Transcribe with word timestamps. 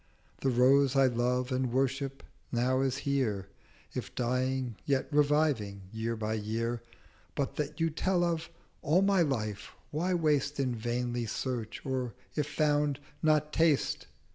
The 0.39 0.49
Rose 0.49 0.95
I 0.95 1.05
love 1.05 1.51
and 1.51 1.71
worship 1.71 2.23
now 2.51 2.81
is 2.81 2.97
here; 3.05 3.49
If 3.93 4.15
dying, 4.15 4.75
yet 4.83 5.07
reviving, 5.11 5.83
Year 5.93 6.15
by 6.15 6.33
Year; 6.33 6.81
But 7.35 7.55
that 7.57 7.79
you 7.79 7.91
tell 7.91 8.23
of, 8.23 8.49
all 8.81 9.03
my 9.03 9.21
Life 9.21 9.73
why 9.91 10.15
waste 10.15 10.59
In 10.59 10.73
vainly 10.73 11.27
searching; 11.27 11.91
or, 11.91 12.15
if 12.35 12.47
found, 12.47 12.99
not 13.21 13.53
taste?' 13.53 14.07